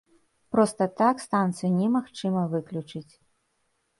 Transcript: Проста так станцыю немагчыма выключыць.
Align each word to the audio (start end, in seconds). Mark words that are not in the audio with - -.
Проста 0.53 0.85
так 1.01 1.15
станцыю 1.25 1.69
немагчыма 1.81 2.43
выключыць. 2.57 3.13